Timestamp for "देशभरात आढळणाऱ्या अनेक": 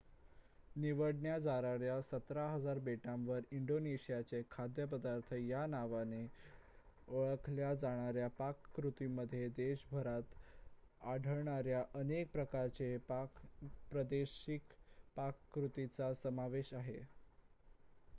9.57-12.31